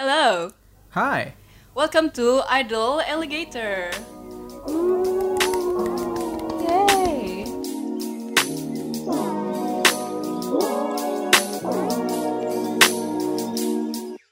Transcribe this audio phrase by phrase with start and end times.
[0.00, 0.48] Hello.
[0.96, 1.36] Hi.
[1.76, 3.92] Welcome to Idol Alligator.
[6.64, 7.44] Yay.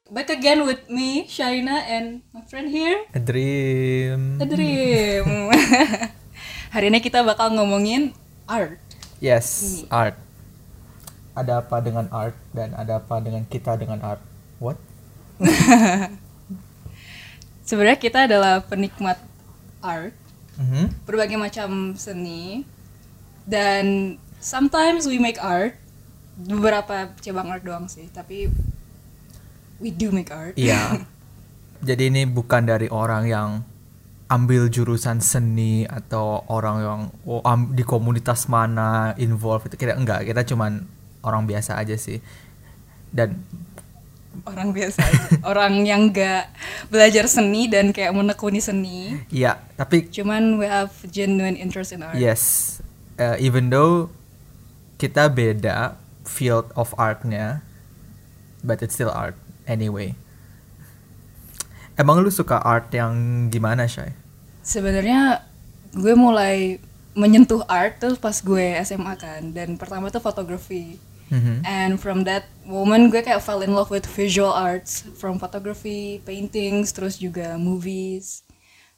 [0.09, 4.40] Back again with me, Shaina, and my friend here, A dream.
[4.40, 5.53] A Dream.
[6.72, 8.16] Hari ini kita bakal ngomongin
[8.48, 8.80] art.
[9.21, 10.16] Yes, art.
[11.37, 14.24] Ada apa dengan art dan ada apa dengan kita dengan art?
[14.64, 14.88] What?
[17.69, 19.20] Sebenarnya kita adalah penikmat
[19.79, 20.16] art,
[20.59, 21.05] Mhm.
[21.06, 22.65] berbagai macam seni,
[23.45, 25.77] dan sometimes we make art.
[26.38, 28.46] Beberapa cabang art doang sih, tapi
[29.79, 30.55] we do make art.
[30.55, 31.02] Iya.
[31.88, 33.51] Jadi ini bukan dari orang yang
[34.29, 40.29] ambil jurusan seni atau orang yang oh, am- di komunitas mana involved itu kita enggak
[40.29, 40.84] kita cuman
[41.24, 42.20] orang biasa aja sih
[43.09, 43.41] dan
[44.47, 45.02] Orang biasa.
[45.51, 46.51] Orang yang gak
[46.92, 49.18] belajar seni dan kayak menekuni seni.
[49.32, 52.18] iya tapi Cuman we have genuine interest in art.
[52.18, 52.79] Yes,
[53.18, 54.12] uh, even though
[54.99, 55.96] kita beda
[56.27, 57.62] field of artnya,
[58.66, 60.18] but it's still art anyway.
[61.99, 64.15] Emang lu suka art yang gimana, Shay?
[64.62, 65.43] Sebenarnya
[65.91, 66.79] gue mulai
[67.19, 69.43] menyentuh art tuh pas gue SMA kan.
[69.51, 70.95] Dan pertama tuh fotografi.
[71.29, 71.61] Mhm.
[71.65, 76.93] And from that moment gue kayak fell in love with visual arts from photography, paintings,
[76.93, 78.43] terus juga movies.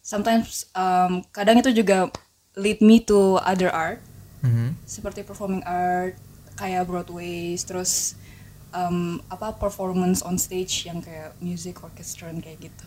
[0.00, 2.11] Sometimes um, kadang itu juga
[2.55, 4.01] lead me to other art
[4.41, 4.78] Mhm.
[4.89, 6.17] seperti performing art
[6.56, 8.17] kayak Broadway, terus
[8.73, 12.84] um, apa performance on stage yang kayak music orchestra kayak gitu.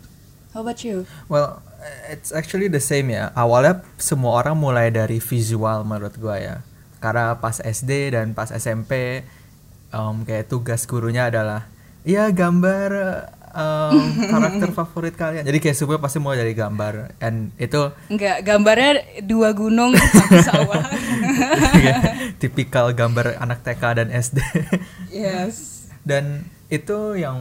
[0.54, 1.10] How about you?
[1.26, 1.66] Well,
[2.06, 3.34] it's actually the same ya.
[3.34, 6.56] Awalnya semua orang mulai dari visual menurut gua ya.
[7.04, 9.28] Karena pas SD dan pas SMP
[9.92, 11.68] um, kayak tugas gurunya adalah
[12.08, 12.92] ya gambar
[13.52, 14.00] um,
[14.32, 15.44] karakter favorit kalian.
[15.44, 17.20] Jadi kayak semua pasti mulai dari gambar.
[17.20, 20.84] And itu Enggak, gambarnya dua gunung satu sawah.
[22.42, 24.40] tipikal gambar anak TK dan SD.
[25.12, 25.92] yes.
[26.08, 27.40] dan itu yang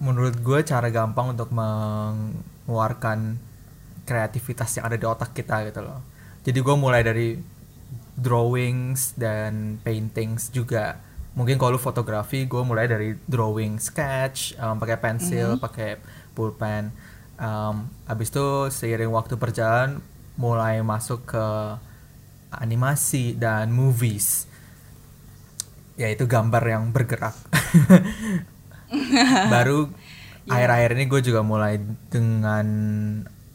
[0.00, 3.36] menurut gue cara gampang untuk mengeluarkan
[4.02, 6.00] kreativitas yang ada di otak kita gitu loh
[6.42, 7.38] jadi gue mulai dari
[8.22, 11.02] drawings dan paintings juga.
[11.34, 15.98] Mungkin kalau fotografi gue mulai dari drawing sketch um, pakai pensil pakai
[16.36, 16.94] pulpen.
[17.42, 19.98] Um, abis itu seiring waktu berjalan
[20.38, 21.46] mulai masuk ke
[22.54, 24.46] animasi dan movies.
[25.98, 27.34] Yaitu gambar yang bergerak.
[29.52, 29.88] Baru
[30.46, 31.80] akhir-akhir ini gue juga mulai
[32.12, 32.66] dengan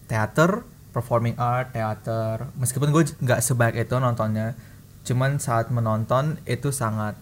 [0.09, 0.65] teater,
[0.97, 2.49] performing art, teater.
[2.57, 4.57] Meskipun gue nggak sebaik itu nontonnya,
[5.05, 7.13] cuman saat menonton itu sangat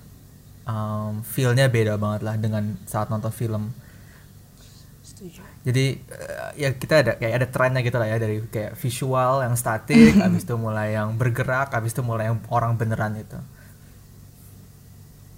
[0.64, 3.76] um, feel-nya beda banget lah dengan saat nonton film.
[5.04, 5.44] Setuju.
[5.66, 9.60] Jadi eh, ya kita ada kayak ada trennya gitu lah ya dari kayak visual yang
[9.60, 13.38] statik, habis itu mulai yang bergerak, habis itu mulai yang orang beneran itu.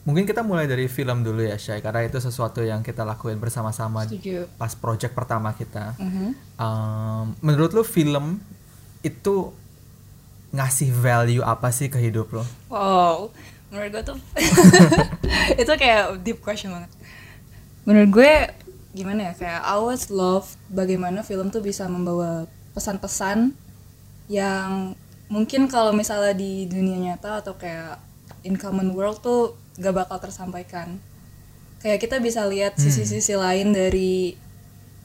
[0.07, 4.07] Mungkin kita mulai dari film dulu ya, Syai, karena itu sesuatu yang kita lakuin bersama-sama
[4.07, 4.47] Setuju.
[4.55, 5.99] pas project pertama kita.
[5.99, 6.31] Mhm.
[6.55, 8.39] Um, menurut lu film
[9.03, 9.51] itu
[10.55, 12.47] ngasih value apa sih ke hidup lo?
[12.71, 13.35] Wow,
[13.67, 14.17] menurut gue tuh
[15.61, 16.91] itu kayak deep question banget.
[17.83, 18.33] Menurut gue
[18.95, 23.51] gimana ya kayak I always love bagaimana film tuh bisa membawa pesan-pesan
[24.31, 24.95] yang
[25.27, 27.99] mungkin kalau misalnya di dunia nyata atau kayak
[28.47, 30.97] in common world tuh gak bakal tersampaikan.
[31.81, 34.33] Kayak kita bisa lihat sisi-sisi lain dari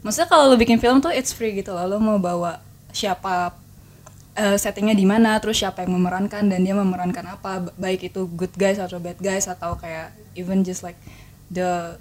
[0.01, 1.85] maksudnya kalau lo bikin film tuh it's free gitu loh.
[1.85, 2.59] Lo mau bawa
[2.91, 3.53] siapa
[4.35, 8.25] eh, settingnya di mana, terus siapa yang memerankan dan dia memerankan apa, ba- baik itu
[8.33, 10.97] good guys atau bad guys atau kayak even just like
[11.53, 12.01] the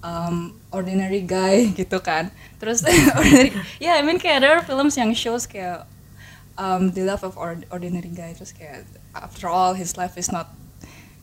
[0.00, 2.32] um, ordinary guy gitu kan.
[2.56, 2.80] Terus
[3.20, 5.84] ordinary, yeah, I mean kayak are films yang shows kayak
[6.60, 8.84] um, the life of ord- ordinary guy terus kayak
[9.16, 10.52] after all his life is not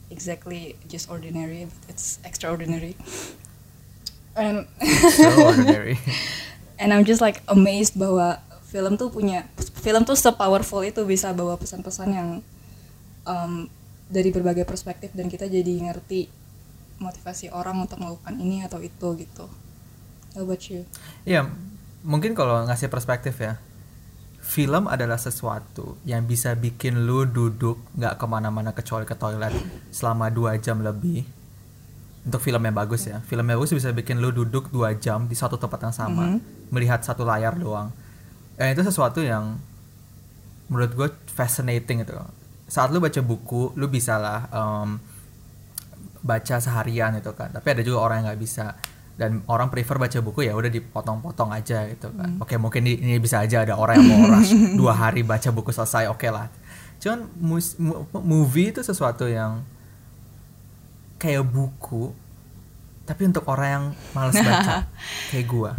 [0.09, 2.95] exactly just ordinary, but it's extraordinary.
[4.37, 4.69] And
[5.17, 5.97] So ordinary.
[6.81, 8.37] and I'm just like amazed bahwa
[8.69, 9.49] film tuh punya
[9.81, 12.29] film tuh sepowerful itu bisa bawa pesan-pesan yang
[13.25, 13.65] um,
[14.07, 16.29] dari berbagai perspektif dan kita jadi ngerti
[16.97, 19.45] motivasi orang untuk melakukan ini atau itu gitu.
[20.37, 20.85] How about you?
[21.25, 21.49] Iya,
[22.05, 23.57] mungkin kalau ngasih perspektif ya,
[24.47, 29.51] film adalah sesuatu yang bisa bikin lu duduk nggak ke mana-mana kecuali ke toilet
[29.91, 31.27] selama dua jam lebih.
[32.23, 35.35] Untuk film yang bagus ya, film yang bagus bisa bikin lu duduk dua jam di
[35.35, 36.39] satu tempat yang sama,
[36.71, 37.91] melihat satu layar doang.
[38.55, 39.59] Dan itu sesuatu yang
[40.71, 42.15] menurut gue fascinating itu.
[42.67, 44.99] Saat lu baca buku, lu bisa lah em,
[46.23, 47.51] baca seharian itu kan.
[47.51, 48.75] Tapi ada juga orang yang nggak bisa.
[49.17, 52.37] Dan orang prefer baca buku ya udah dipotong-potong aja gitu kan.
[52.37, 56.05] Oke mungkin ini, bisa aja ada orang yang mau rush dua hari baca buku selesai
[56.07, 56.53] oke lah.
[57.01, 59.65] Cuman mus, mu- movie itu sesuatu yang
[61.17, 62.13] kayak buku
[63.09, 64.83] tapi untuk orang yang males baca.
[65.31, 65.71] Kayak gua.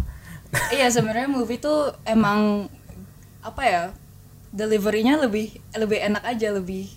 [0.73, 2.65] Iya sebenarnya movie tuh emang
[3.39, 3.83] apa ya
[4.49, 6.89] deliverynya lebih lebih enak aja lebih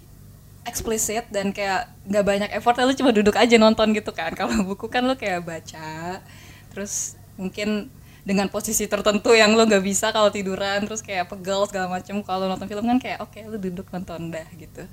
[0.63, 4.87] eksplisit dan kayak nggak banyak effort lu cuma duduk aja nonton gitu kan kalau buku
[4.87, 6.23] kan lu kayak baca
[6.71, 7.91] terus mungkin
[8.23, 12.47] dengan posisi tertentu yang lo nggak bisa kalau tiduran terus kayak pegel segala macam kalau
[12.47, 14.87] nonton film kan kayak oke lu duduk nonton dah gitu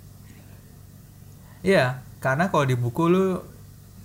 [1.60, 3.44] Iya, karena kalau di buku lu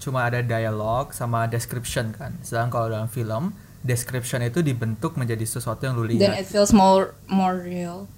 [0.03, 2.35] cuma ada dialog sama description kan.
[2.43, 3.55] Sedangkan kalau dalam film,
[3.87, 6.43] description itu dibentuk menjadi sesuatu yang lu dan lihat.
[6.43, 8.11] it feels more more real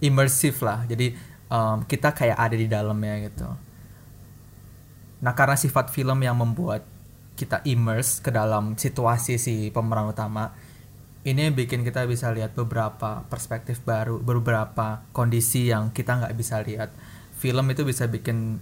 [0.00, 0.84] Immersive lah.
[0.88, 1.12] Jadi
[1.50, 3.48] um, kita kayak ada di dalamnya gitu.
[5.20, 6.86] Nah, karena sifat film yang membuat
[7.36, 10.56] kita immerse ke dalam situasi si pemeran utama,
[11.26, 16.88] ini bikin kita bisa lihat beberapa perspektif baru, beberapa kondisi yang kita nggak bisa lihat.
[17.36, 18.60] Film itu bisa bikin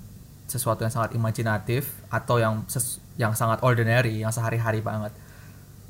[0.51, 2.67] sesuatu yang sangat imajinatif atau yang
[3.19, 5.15] yang sangat ordinary, yang sehari-hari banget.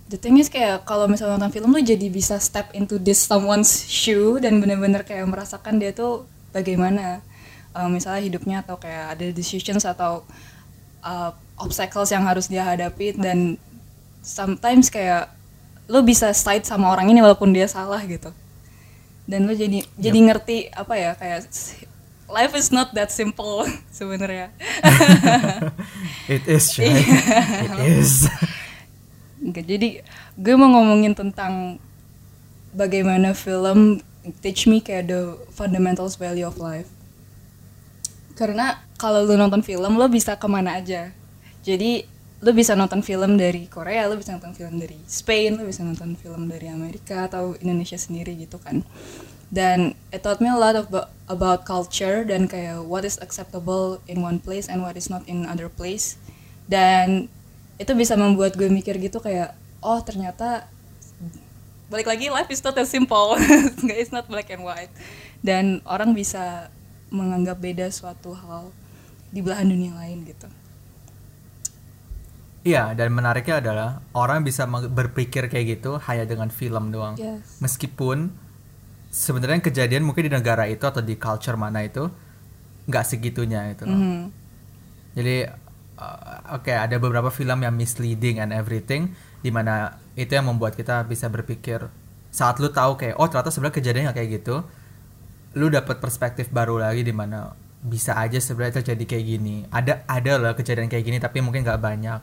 [0.08, 3.84] The thing is kayak kalau misalnya nonton film lu jadi bisa step into this someone's
[3.88, 6.24] shoe dan bener-bener kayak merasakan dia tuh
[6.54, 7.20] bagaimana
[7.74, 10.24] uh, misalnya hidupnya atau kayak ada decisions atau
[11.04, 13.58] uh, obstacles yang harus dia hadapi dan
[14.22, 15.32] sometimes kayak
[15.88, 18.28] lu bisa side sama orang ini walaupun dia salah gitu
[19.28, 21.48] dan lu jadi jadi ngerti apa ya kayak
[22.28, 23.64] life is not that simple
[23.98, 24.52] sebenarnya
[26.28, 26.92] It is, right?
[26.92, 28.28] It is.
[29.40, 30.04] Enggak, jadi
[30.36, 31.80] gue mau ngomongin tentang
[32.76, 34.04] bagaimana film
[34.40, 36.88] teach me kayak the fundamentals value of life.
[38.38, 41.10] Karena kalau lu nonton film, lo bisa ke mana aja.
[41.66, 42.06] Jadi
[42.38, 46.14] lu bisa nonton film dari Korea, lu bisa nonton film dari Spain, lu bisa nonton
[46.14, 48.86] film dari Amerika atau Indonesia sendiri gitu kan.
[49.50, 50.86] Dan it taught me a lot of
[51.26, 55.48] about culture dan kayak what is acceptable in one place and what is not in
[55.48, 56.14] other place.
[56.70, 57.26] Dan
[57.80, 60.66] itu bisa membuat gue mikir gitu kayak oh ternyata
[61.88, 63.34] balik lagi life is not as simple
[63.84, 64.92] Nggak, it's not black and white
[65.40, 66.68] dan orang bisa
[67.08, 68.68] menganggap beda suatu hal
[69.32, 70.48] di belahan dunia lain gitu
[72.66, 77.16] Iya, dan menariknya adalah orang bisa berpikir kayak gitu hanya dengan film doang.
[77.16, 78.28] yes Meskipun
[79.08, 82.12] sebenarnya kejadian mungkin di negara itu atau di culture mana itu
[82.84, 83.88] nggak segitunya itu.
[83.88, 83.96] loh.
[83.96, 84.20] Mhm.
[85.16, 85.36] Jadi
[85.96, 91.06] uh, oke ada beberapa film yang misleading and everything di mana itu yang membuat kita
[91.06, 91.86] bisa berpikir
[92.28, 94.66] saat lu tahu kayak oh ternyata sebenarnya kejadiannya kayak gitu
[95.56, 99.56] lu dapat perspektif baru lagi di mana bisa aja sebenarnya terjadi kayak gini.
[99.70, 102.20] Ada ada lah kejadian kayak gini tapi mungkin nggak banyak.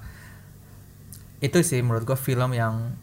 [1.40, 2.96] Itu sih menurut gua film yang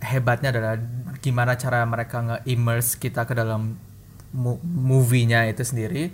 [0.00, 0.76] hebatnya adalah
[1.20, 3.80] gimana cara mereka nge-immerse kita ke dalam
[4.64, 6.12] movie-nya itu sendiri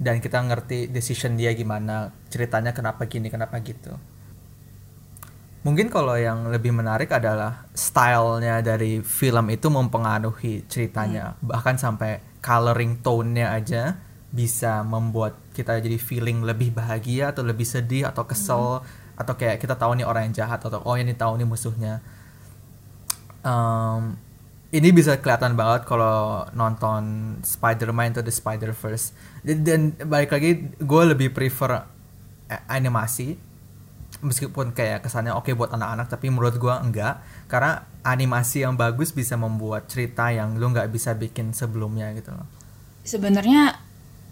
[0.00, 3.94] dan kita ngerti decision dia gimana ceritanya kenapa gini kenapa gitu
[5.60, 11.36] mungkin kalau yang lebih menarik adalah stylenya dari film itu mempengaruhi ceritanya.
[11.40, 18.06] Bahkan sampai coloring tone-nya aja bisa membuat kita jadi feeling lebih bahagia atau lebih sedih
[18.06, 18.80] atau kesel
[19.18, 22.00] atau kayak kita tahu nih orang yang jahat atau oh ini tahu nih musuhnya.
[23.44, 24.16] Um,
[24.70, 29.10] ini bisa kelihatan banget kalau nonton Spider-Man to the Spider-Verse.
[29.42, 31.82] Dan, balik lagi, gue lebih prefer
[32.70, 33.34] animasi,
[34.20, 39.36] meskipun kayak kesannya oke buat anak-anak, tapi menurut gue enggak, karena animasi yang bagus bisa
[39.36, 42.46] membuat cerita yang lu nggak bisa bikin sebelumnya gitu loh.
[43.00, 43.80] sebenarnya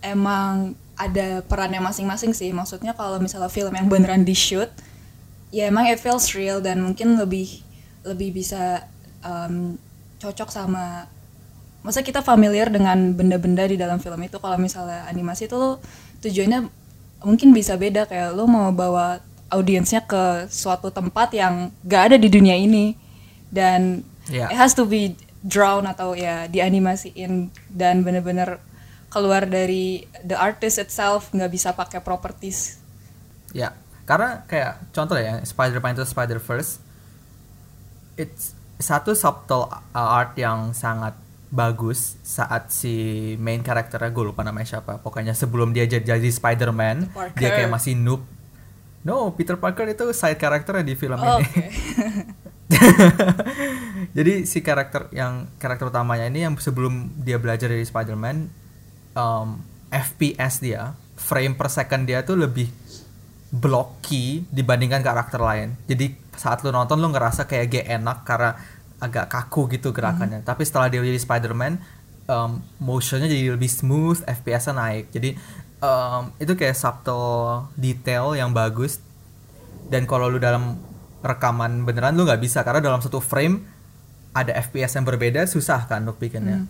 [0.04, 2.50] emang ada perannya masing-masing sih.
[2.52, 4.68] Maksudnya kalau misalnya film yang beneran di shoot
[5.48, 7.64] ya emang it feels real dan mungkin lebih
[8.04, 8.84] lebih bisa
[9.24, 9.80] um,
[10.20, 11.08] cocok sama
[11.80, 14.36] masa kita familiar dengan benda-benda di dalam film itu.
[14.42, 15.78] Kalau misalnya animasi itu lo
[16.20, 16.66] tujuannya
[17.24, 18.04] mungkin bisa beda.
[18.10, 22.92] Kayak lo mau bawa audiensnya ke suatu tempat yang gak ada di dunia ini
[23.48, 24.52] dan Iya.
[24.52, 28.60] it has to be drawn atau ya dianimasiin dan bener-bener
[29.08, 32.76] keluar dari the artist itself nggak bisa pakai properties
[33.48, 33.72] Ya,
[34.04, 36.84] karena kayak contoh ya Spider-Man to Spider-Verse
[38.20, 41.16] it's satu subtle art yang sangat
[41.48, 47.08] bagus saat si main karakternya gue lupa namanya siapa pokoknya sebelum dia jadi, jadi Spider-Man
[47.08, 47.40] Parker.
[47.40, 48.20] dia kayak masih noob
[49.06, 51.46] no Peter Parker itu side karakternya di film Oh, ini.
[51.46, 51.64] Oke.
[54.16, 58.48] Jadi si karakter yang karakter utamanya ini yang sebelum dia belajar dari Spider-Man
[59.16, 62.68] um, FPS dia frame per second dia tuh lebih
[63.48, 65.74] blocky dibandingkan karakter lain.
[65.88, 68.50] Jadi saat lu nonton lu ngerasa kayak gak enak karena
[69.00, 70.44] agak kaku gitu gerakannya.
[70.44, 71.80] Tapi setelah dia jadi Spider-Man
[72.28, 75.04] um, motionnya jadi lebih smooth FPS-nya naik.
[75.10, 75.34] Jadi
[75.78, 78.98] um, itu kayak subtle detail yang bagus
[79.88, 80.76] dan kalau lu dalam
[81.18, 83.64] rekaman beneran lu nggak bisa karena dalam satu frame
[84.30, 86.68] ada FPS yang berbeda susah kan untuk bikinnya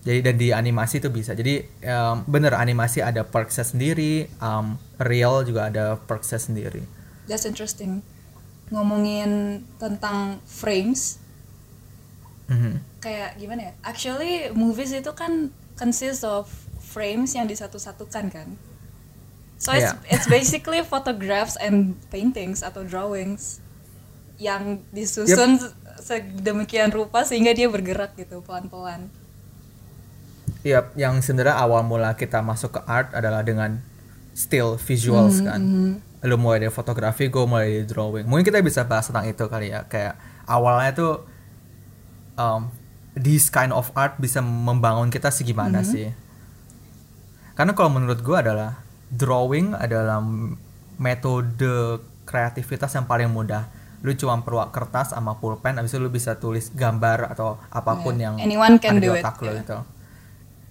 [0.00, 5.44] jadi dan di animasi itu bisa jadi um, bener animasi ada perksnya sendiri um, real
[5.44, 6.82] juga ada perksnya sendiri
[7.28, 8.02] That's interesting.
[8.74, 11.22] Ngomongin tentang frames,
[12.50, 12.82] Mhm.
[12.98, 13.72] kayak gimana ya?
[13.86, 16.50] Actually, movies itu kan consist of
[16.90, 18.48] frames yang disatu-satukan kan.
[19.60, 20.10] So it's, Yeah.
[20.10, 23.62] it's basically photographs and paintings atau drawings
[24.40, 25.60] yang disusun
[26.00, 29.12] sedemikian rupa sehingga dia bergerak gitu pelan-pelan.
[30.64, 33.80] Iya, yang sebenarnya awal mula kita masuk ke art adalah dengan
[34.32, 35.60] still visuals kan.
[36.20, 38.24] Lu mulai dari fotografi, gue mulai dari drawing.
[38.28, 39.84] Mungkin kita bisa bahas tentang itu kali ya.
[39.88, 41.12] Kayak awalnya tuh
[42.36, 42.68] um,
[43.16, 46.12] this kind of art bisa membangun kita segimana sih?
[47.60, 48.80] Karena kalau menurut gue adalah
[49.12, 50.24] drawing adalah
[50.96, 53.68] metode kreativitas yang paling mudah.
[54.00, 58.16] Lu cuma perlu kertas sama pulpen, habis itu lu bisa tulis gambar atau apa pun
[58.16, 58.32] Yeah.
[58.32, 59.60] yang Anyone can ada di do it, otak lu yeah.
[59.60, 59.78] gitu.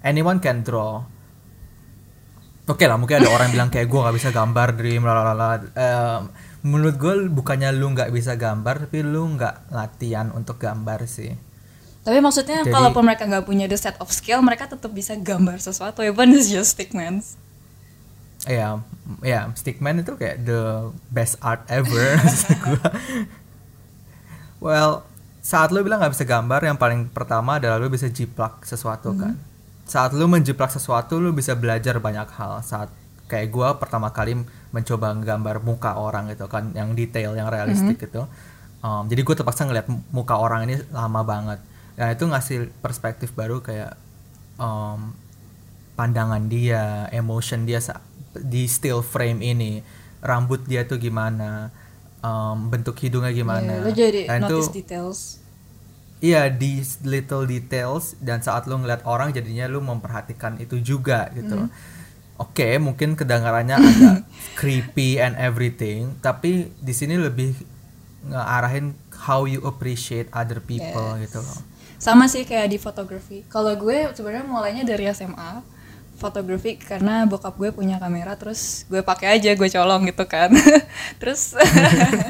[0.01, 1.05] Anyone can draw.
[2.65, 5.61] Oke lah, mungkin ada orang bilang kayak gue nggak bisa gambar dari melalala.
[6.65, 11.37] menurut gue bukannya lu nggak bisa gambar, tapi lu nggak latihan untuk gambar sih.
[12.03, 15.59] Tapi maksudnya Jadi- kalaupun mereka nggak punya the set of skill, mereka tetap bisa gambar
[15.59, 15.99] sesuatu.
[15.99, 17.35] Even it's just stickmans.
[18.47, 18.79] Ya,
[19.19, 22.15] ya, stickman itu kayak the best art ever.
[24.63, 25.03] well,
[25.43, 29.35] saat lu bilang nggak bisa gambar, yang paling pertama adalah lu bisa jiplak sesuatu kan.
[29.83, 32.63] Saat lu menjiplak sesuatu, lu bisa belajar banyak hal.
[32.63, 32.87] Saat
[33.27, 34.39] kayak gua pertama kali
[34.71, 38.23] mencoba nggambar muka orang gitu kan, yang detail, yang realistik gitu.
[38.79, 41.59] Um, jadi gue terpaksa ngeliat muka orang ini lama banget.
[41.99, 43.99] Dan itu ngasih perspektif baru kayak
[44.55, 45.11] um,
[45.99, 47.83] pandangan dia, emotion dia
[48.39, 49.83] di still frame ini,
[50.23, 51.75] rambut dia tuh gimana,
[52.23, 53.83] um, bentuk hidungnya gimana.
[53.83, 55.19] Yeah, lo jadi itu notice details.
[56.19, 61.67] iya di little details dan saat lu ngeliat orang jadinya lu memperhatikan itu juga gitu.
[61.67, 61.71] Hmm.
[62.39, 64.17] Oke, mungkin kedengarannya agak
[64.59, 67.51] creepy and everything, tapi di sini lebih
[68.23, 68.95] ngarahin
[69.27, 71.27] how you appreciate other people Yes.
[71.27, 71.59] gitu loh.
[71.99, 73.43] Sama sih kayak di fotografi.
[73.51, 75.59] Kalau gue sebenarnya mulainya dari SMA
[76.15, 80.47] fotografi karena bokap gue punya kamera terus gue pakai aja gue colong gitu kan.
[81.19, 81.59] terus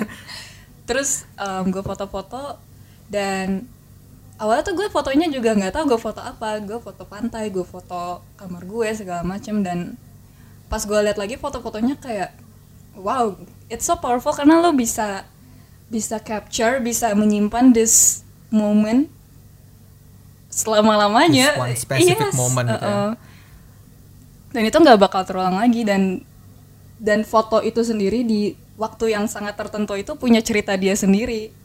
[0.90, 2.58] terus em, gue foto-foto
[3.14, 3.70] dan
[4.42, 6.58] awalnya tuh gue fotonya juga nggak tahu gue foto apa.
[6.66, 9.94] Gue foto pantai, gue foto kamar gue segala macem dan
[10.66, 12.34] pas gue lihat lagi foto-fotonya kayak
[12.98, 13.38] wow,
[13.70, 15.30] it's so powerful karena lo bisa
[15.94, 19.19] bisa capture, bisa menyimpan this moment
[20.60, 21.56] selama lamanya.
[21.56, 23.16] This one specific moment gitu ya.
[24.50, 26.20] Dan itu nggak bakal terulang lagi dan
[27.00, 31.56] dan foto itu sendiri di waktu yang sangat tertentu itu punya cerita dia sendiri.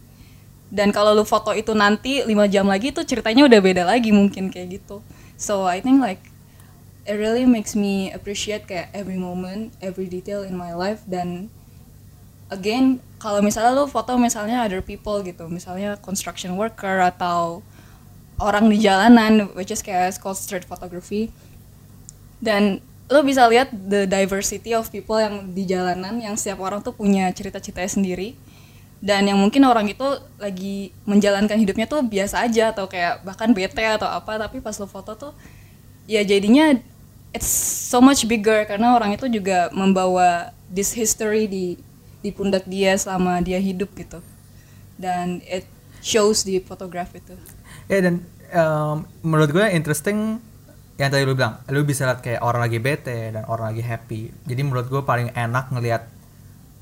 [0.70, 4.50] Dan kalau lu foto itu nanti 5 jam lagi itu ceritanya udah beda lagi mungkin
[4.50, 5.02] kayak gitu.
[5.34, 6.22] So I think like
[7.06, 11.50] it really makes me appreciate kayak every moment, every detail in my life dan
[12.50, 17.62] again kalau misalnya lu foto misalnya other people gitu, misalnya construction worker atau
[18.38, 21.30] orang di jalanan which is kayak called street photography.
[22.42, 26.96] Dan lo bisa lihat the diversity of people yang di jalanan yang setiap orang tuh
[26.96, 28.34] punya cerita-ceritanya sendiri.
[29.04, 30.04] Dan yang mungkin orang itu
[30.40, 34.88] lagi menjalankan hidupnya tuh biasa aja atau kayak bahkan bete atau apa tapi pas lo
[34.88, 35.32] foto tuh
[36.08, 36.72] ya jadinya
[37.36, 37.48] it's
[37.92, 41.76] so much bigger karena orang itu juga membawa this history di
[42.24, 44.24] di pundak dia selama dia hidup gitu.
[44.96, 45.68] Dan it
[46.00, 47.36] shows di fotografi itu
[47.90, 50.40] Ya dan em, menurut gue interesting
[50.94, 54.30] yang tadi lu bilang, lu bisa lihat kayak orang lagi bete dan orang lagi happy.
[54.46, 56.02] Jadi menurut gue paling enak ngelihat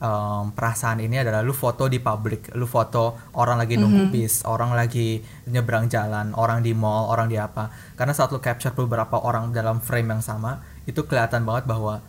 [0.05, 4.77] em, perasaan ini adalah lu foto di publik, lu foto orang lagi nunggu bis, orang
[4.77, 7.73] lagi nyebrang jalan, orang di mall, orang di apa.
[7.97, 12.05] Karena saat lu capture beberapa orang dalam frame yang sama, itu kelihatan banget bahwa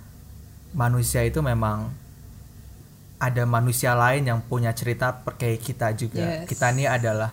[0.74, 1.94] manusia itu memang
[3.24, 6.44] ada manusia lain yang punya cerita kayak kita juga.
[6.44, 6.52] Yes.
[6.52, 7.32] Kita ini adalah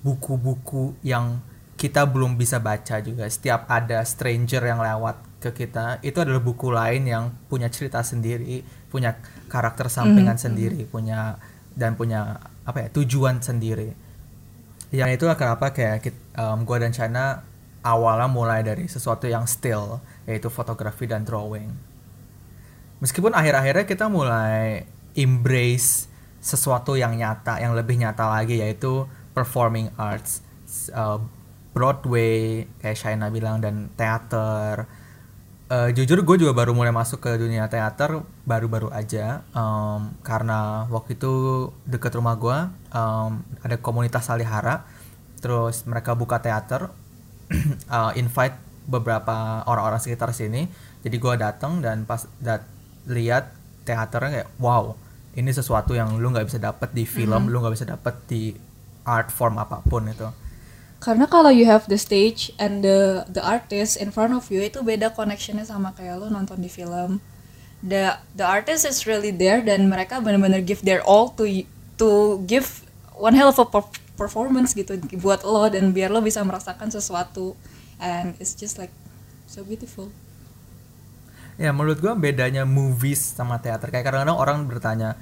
[0.00, 1.40] buku-buku yang
[1.80, 3.24] kita belum bisa baca juga.
[3.24, 8.60] Setiap ada stranger yang lewat ke kita, itu adalah buku lain yang punya cerita sendiri,
[8.92, 9.16] punya
[9.48, 11.40] karakter sampingan sendiri, punya
[11.72, 12.36] dan punya
[12.68, 13.96] apa ya tujuan sendiri.
[14.92, 17.40] Yang itu kenapa kayak kit, em, gua dan China
[17.80, 21.72] awalnya mulai dari sesuatu yang still, yaitu fotografi dan drawing.
[23.00, 24.84] Meskipun akhir-akhirnya kita mulai
[25.16, 30.42] embrace sesuatu yang nyata yang lebih nyata lagi yaitu performing arts
[30.94, 31.18] uh,
[31.70, 34.90] Broadway kayak Shaina bilang dan teater.
[35.70, 41.14] Uh, jujur gue juga baru mulai masuk ke dunia teater baru-baru aja um, karena waktu
[41.14, 41.30] itu
[41.86, 42.58] deket rumah gue
[42.90, 44.82] um, ada komunitas Salihara.
[45.38, 46.90] Terus mereka buka teater
[47.86, 48.58] uh, invite
[48.90, 50.66] beberapa orang-orang sekitar sini.
[51.06, 52.66] Jadi gue datang dan pas dat
[53.06, 53.54] lihat
[53.86, 54.92] teaternya kayak wow
[55.38, 57.52] ini sesuatu yang lu nggak bisa dapet di film Mm-hmm.
[57.54, 58.42] lu nggak bisa dapet di
[59.04, 60.28] art form apa pun itu
[61.00, 64.84] Karena kalau you have the stage and the the artist in front of you itu
[64.84, 67.24] beda connectionnya sama kayak lo nonton di film.
[67.80, 71.48] The the artist is really there dan mereka benar-benar give their all to
[71.96, 72.84] to give
[73.16, 73.88] one hell of a per-
[74.20, 77.56] performance gitu buat lo dan biar lo bisa merasakan sesuatu
[77.96, 78.92] and it's just like
[79.48, 80.12] so beautiful.
[81.60, 85.16] ya menurut gua bedanya movies sama teater kayak kadang-kadang orang bertanya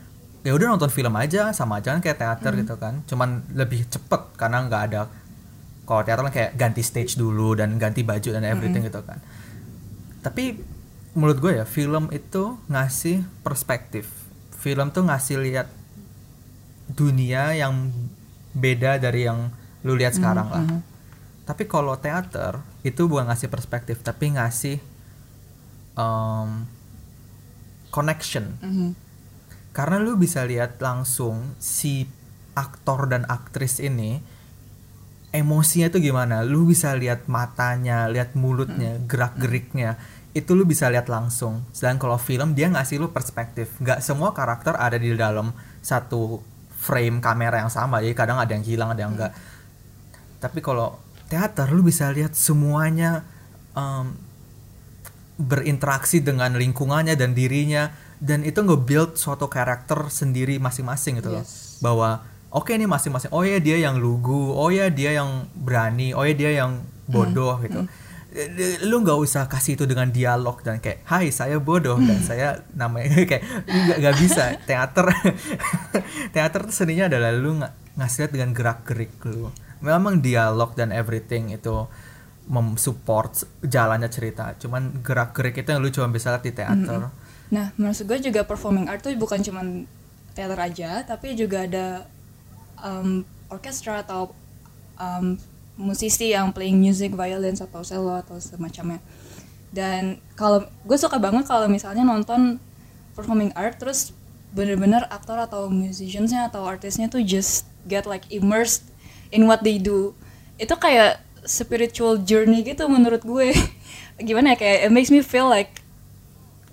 [0.49, 3.05] ya udah nonton film aja sama aja kan kayak teater gitu kan.
[3.05, 5.13] Cuman lebih cepet karena nggak ada
[5.85, 9.21] kalau teater kan kayak ganti stage dulu dan ganti baju dan everything gitu kan.
[10.25, 10.57] Tapi
[11.13, 14.09] menurut gue ya film itu ngasih perspektif.
[14.57, 15.69] Film tuh ngasih lihat
[16.89, 17.93] dunia yang
[18.57, 19.53] beda dari yang
[19.85, 20.65] lu lihat sekarang lah.
[21.49, 24.77] tapi kalau teater itu bukan ngasih perspektif tapi ngasih
[25.97, 26.69] um,
[27.89, 28.53] connection.
[28.61, 29.08] Mhm.
[29.79, 32.11] Karena lu bisa lihat langsung si
[32.59, 34.19] aktor dan aktris ini
[35.31, 36.43] emosinya tuh gimana?
[36.43, 39.95] Lu bisa lihat matanya lihat mulutnya gerak geriknya
[40.35, 41.63] itu lu bisa lihat langsung.
[41.71, 43.79] Sedangkan kalau film dia ngasih lu perspektif.
[43.79, 46.43] Nggak semua karakter ada di dalam satu
[46.75, 48.03] frame kamera yang sama.
[48.03, 49.33] Jadi kadang ada yang hilang ada yang enggak
[50.39, 53.27] tapi kalau teater lu bisa lihat semuanya
[53.75, 54.15] um,
[55.39, 61.45] berinteraksi dengan lingkungannya dan dirinya dan itu nge-build suatu karakter sendiri masing-masing gitu loh.
[61.47, 61.79] Yes.
[61.79, 63.31] bahwa oke nih masing-masing.
[63.31, 64.55] Oh ya dia yang lugu.
[64.55, 66.11] Oh ya dia yang berani.
[66.15, 67.87] Oh ya dia yang bodoh gitu.
[68.29, 72.61] Eh, lu nggak usah kasih itu dengan dialog dan kayak hai saya bodoh dan saya
[72.77, 73.45] namanya kayak
[74.03, 74.59] nggak bisa.
[74.67, 75.15] Teater
[76.35, 77.65] teater tuh seninya adalah lu ng
[77.99, 79.49] ngasih lihat dengan gerak gerik lu.
[79.79, 81.87] Memang dialog dan everything itu
[82.51, 84.59] memsupport jalannya cerita.
[84.59, 87.15] Cuman gerak gerik itu yang lu cuma bisa lihat di teater
[87.49, 89.89] Nah, maksud gue juga performing art tuh bukan cuman
[90.37, 92.05] teater aja, tapi juga ada
[92.85, 94.37] um, orkestra atau
[95.01, 95.41] um,
[95.79, 99.01] musisi yang playing music, violin atau cello atau semacamnya.
[99.73, 102.61] Dan kalau gue suka banget kalau misalnya nonton
[103.13, 104.13] performing art terus
[104.53, 108.89] bener-bener aktor atau musiciansnya atau artisnya tuh just get like immersed
[109.33, 110.17] in what they do.
[110.57, 113.53] Itu kayak spiritual journey gitu menurut gue.
[114.29, 115.81] Gimana ya kayak it makes me feel like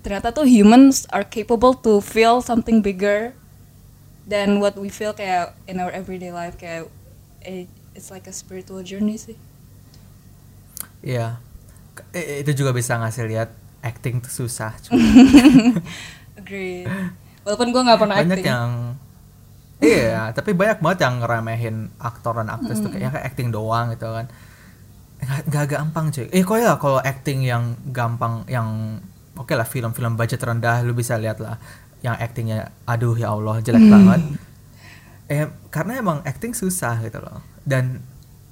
[0.06, 3.34] ternyata tuh humans are capable to feel something bigger
[4.30, 6.54] than what we feel kayak in our everyday life.
[6.62, 6.94] Kayak
[7.42, 7.66] it,
[7.98, 9.34] it's like a spiritual journey sih.
[11.02, 11.42] Iya.
[11.98, 13.50] K- eh, itu juga bisa ngasih lihat
[13.82, 14.74] acting tuh susah
[16.42, 16.90] agree
[17.46, 18.50] walaupun gue nggak pernah banyak acting.
[18.50, 18.70] yang
[19.78, 22.94] iya tapi banyak banget yang ngeremehin aktor dan aktris tuh.
[22.94, 24.26] Kayaknya kayak acting doang gitu kan.
[25.22, 26.26] Nggak nggak gampang cuy.
[26.30, 29.02] Eh kok ya kalau acting yang gampang yang
[29.36, 31.60] oke lah film-film budget rendah lu bisa lihat lah
[32.04, 34.22] yang actingnya aduh ya Allah jelek banget.
[35.26, 37.42] Eh karena emang acting susah gitu loh.
[37.66, 37.98] Dan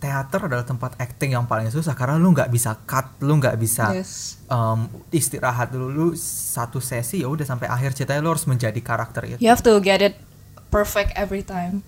[0.02, 3.96] teater adalah tempat acting yang paling susah karena lu nggak bisa cut lu nggak bisa
[3.96, 4.42] yes.
[4.50, 5.88] um, istirahat dulu.
[5.94, 9.40] Lu satu sesi ya udah sampai akhir ceritanya lu harus menjadi karakter itu.
[9.40, 10.18] You have to get it
[10.74, 11.86] perfect every time.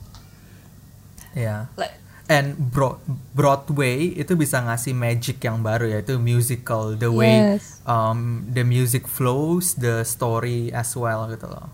[1.35, 2.97] Ya like and Bro-
[3.31, 7.79] Broadway itu bisa ngasih magic yang baru yaitu musical the way Yes.
[7.83, 11.69] um, the music flows the story as well gitu loh.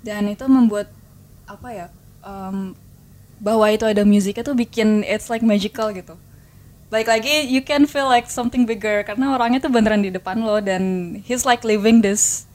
[0.00, 0.88] Dan itu membuat
[1.44, 1.86] apa ya
[2.22, 2.72] um,
[3.36, 6.14] bahwa itu ada musiknya tuh bikin it's like magical gitu.
[6.90, 10.58] Baik lagi you can feel like something bigger karena orangnya tuh beneran di depan lo
[10.58, 12.46] dan he's like living this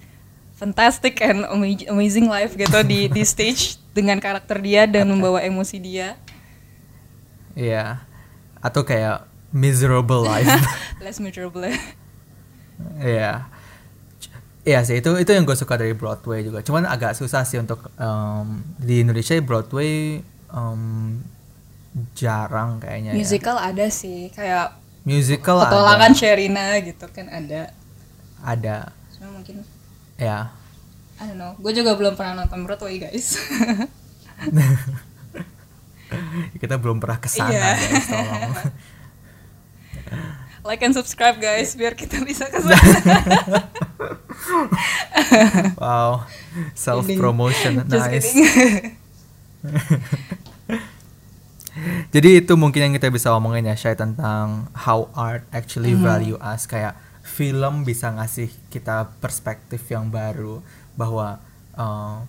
[0.56, 5.80] fantastic and ama- amazing life gitu di di stage dengan karakter dia dan membawa emosi
[5.80, 6.15] dia
[7.56, 8.04] Iya
[8.60, 10.48] atau kayak miserable life
[11.04, 11.63] less miserable
[13.00, 13.48] Iya.
[14.65, 16.60] Iya sih itu itu yang gue suka dari Broadway juga.
[16.60, 20.82] Cuman agak susah sih untuk em, di Indonesia Broadway em,
[22.12, 23.13] jarang kayaknya.
[23.13, 23.15] ya.
[23.15, 26.18] musical ada sih kayak Musical petualangan ada.
[26.18, 27.72] Sherina gitu kan ada
[28.41, 28.89] Ada.
[29.15, 29.62] cuma mungkin
[30.18, 30.50] Ya.
[31.15, 33.39] I don't know gue juga belum pernah nonton Broadway guys
[36.58, 37.62] Kita belum pernah ke sana Iya.
[37.76, 38.52] guys, tolong.
[40.65, 42.74] like and subscribe guys biar kita bisa ke sana
[45.82, 46.26] wow.
[46.74, 48.34] Self promotion nice.
[52.13, 56.63] Jadi itu mungkin yang kita bisa omongin ya Shay tentang how art actually value us
[56.65, 60.63] kayak film bisa ngasih kita perspektif yang baru
[60.95, 61.43] bahwa
[61.76, 62.24] uh,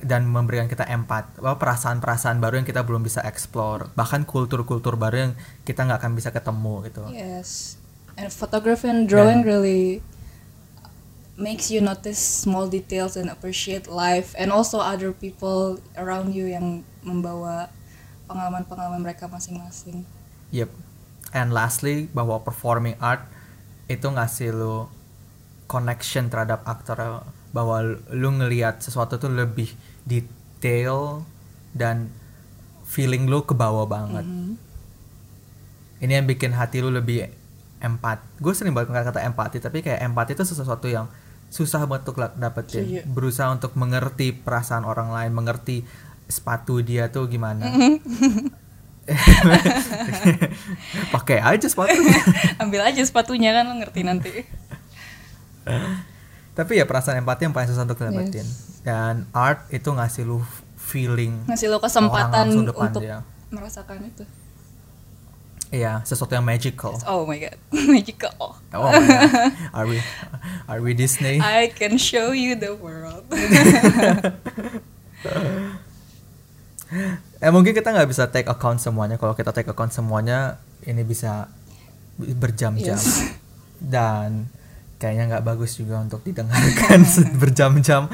[0.00, 5.32] dan memberikan kita empat perasaan-perasaan baru yang kita belum bisa explore bahkan kultur-kultur baru yang
[5.68, 7.76] kita nggak akan bisa ketemu gitu Yes.
[8.16, 10.04] And photography and drawing really
[11.40, 16.84] makes you notice small details and appreciate life and also other people around you yang
[17.00, 17.72] membawa
[18.28, 20.04] pengalaman-pengalaman mereka masing-masing.
[20.52, 20.68] Yep.
[21.32, 23.24] And lastly bahwa performing art
[23.88, 24.92] itu ngasih lu
[25.64, 29.68] connection terhadap aktor bahwa lu ngelihat sesuatu tuh lebih
[30.08, 31.24] detail
[31.76, 32.08] dan
[32.88, 34.24] feeling lu ke bawah banget.
[36.02, 37.28] Ini yang bikin hati lu lebih
[37.78, 38.24] empat.
[38.40, 41.06] Gue sering banget kata empati tapi kayak empati itu sesuatu yang
[41.52, 42.84] susah banget untuk dapetin.
[42.88, 43.00] Setuju.
[43.12, 45.84] Berusaha untuk mengerti perasaan orang lain, mengerti
[46.24, 47.68] sepatu dia tuh gimana.
[51.14, 52.16] Pakai aja sepatunya.
[52.62, 54.32] Ambil aja sepatunya kan lo ngerti nanti.
[56.52, 58.44] Tapi ya perasaan empati yang paling susah untuk dapetin.
[58.82, 60.42] Dan art itu ngasih lu
[60.76, 63.18] feeling Ngasih orang kesempatan depan untuk dia.
[63.48, 64.24] merasakan itu.
[65.72, 66.92] Iya, sesuatu yang magical.
[67.08, 67.56] Oh my god,
[67.96, 68.60] magical.
[68.76, 69.32] Oh, my God.
[69.72, 69.96] are we
[70.68, 71.40] are we Disney?
[71.40, 73.24] I can show you the world.
[77.40, 79.16] Eh mungkin kita nggak bisa take account semuanya.
[79.16, 81.48] Kalau kita take account semuanya, ini bisa
[82.20, 83.00] berjam-jam.
[83.00, 83.32] Yes.
[83.80, 84.52] Dan
[85.02, 87.02] kayaknya nggak bagus juga untuk didengarkan
[87.42, 88.06] berjam-jam.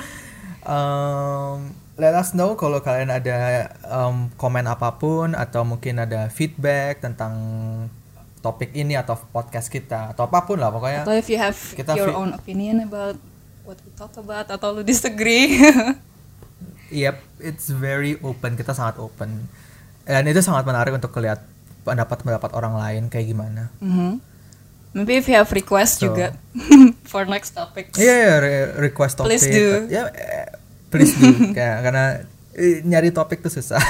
[0.65, 7.05] Um, let us know kalau kalian ada um, komen apa pun atau mungkin ada feedback
[7.05, 7.37] tentang
[8.41, 11.05] topik ini atau podcast kita atau apa pun lah pokoknya.
[11.05, 13.21] Atau if you have Kita your own opinion about
[13.69, 15.61] what we talk about atau lu disagree.
[16.89, 18.57] Yep, it's very open.
[18.57, 19.45] Kita sangat open.
[20.09, 21.45] Dan itu sangat menarik untuk lihat
[21.85, 23.69] pendapat-pendapat orang lain kayak gimana.
[23.85, 24.25] Mhm.
[24.97, 26.33] Maybe if you have request So- juga
[27.11, 27.97] for next topics.
[27.97, 29.37] Iya, yeah, re- request topik.
[29.37, 29.67] Please do.
[29.93, 30.49] Ya, eh,
[30.89, 31.29] please do.
[31.57, 32.05] Kayak karena
[32.57, 33.81] eh, nyari topik tuh susah.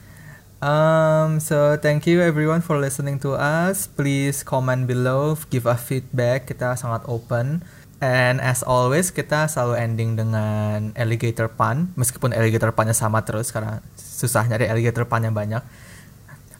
[0.68, 3.86] um, so thank you everyone for listening to us.
[3.86, 6.50] Please comment below, give us feedback.
[6.50, 7.62] Kita sangat open.
[8.04, 13.80] And as always, kita selalu ending dengan alligator pun, meskipun alligator punnya sama terus karena
[13.96, 15.64] susah nyari alligator pun yang banyak.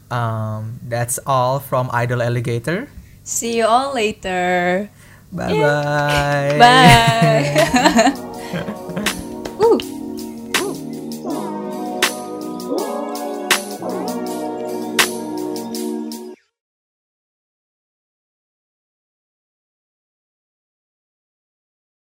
[0.09, 2.89] Um, that's all from Idol Alligator.
[3.25, 4.89] See you all later.
[5.33, 6.57] Bye bye.
[8.15, 8.21] Bye.